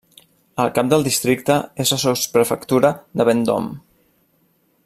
El 0.63 0.71
cap 0.77 0.87
del 0.93 1.05
districte 1.07 1.59
és 1.85 1.93
la 1.97 2.01
sotsprefectura 2.05 2.93
de 3.21 3.31
Vendôme. 3.31 3.79